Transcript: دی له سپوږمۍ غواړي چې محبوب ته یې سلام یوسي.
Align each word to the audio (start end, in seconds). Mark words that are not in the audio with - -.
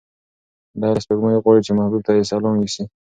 دی 0.79 0.87
له 0.95 0.99
سپوږمۍ 1.03 1.35
غواړي 1.43 1.61
چې 1.65 1.71
محبوب 1.77 2.01
ته 2.07 2.11
یې 2.17 2.27
سلام 2.31 2.55
یوسي. 2.57 2.83